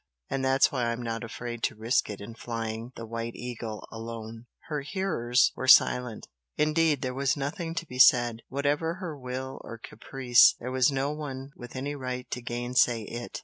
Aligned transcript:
And 0.31 0.43
that's 0.43 0.71
why 0.71 0.85
I'm 0.87 1.03
not 1.03 1.23
afraid 1.23 1.61
to 1.61 1.75
risk 1.75 2.09
it 2.09 2.19
in 2.21 2.33
flying 2.33 2.91
the 2.95 3.05
'White 3.05 3.35
Eagle' 3.35 3.87
alone." 3.91 4.47
Her 4.67 4.81
hearers 4.81 5.51
were 5.55 5.67
silent. 5.67 6.27
Indeed 6.57 7.03
there 7.03 7.13
was 7.13 7.37
nothing 7.37 7.75
to 7.75 7.85
be 7.85 7.99
said. 7.99 8.41
Whatever 8.49 8.95
her 8.95 9.15
will 9.15 9.61
or 9.63 9.77
caprice 9.77 10.55
there 10.59 10.71
was 10.71 10.91
no 10.91 11.11
one 11.11 11.51
with 11.55 11.75
any 11.75 11.93
right 11.93 12.27
to 12.31 12.41
gainsay 12.41 13.03
it. 13.03 13.39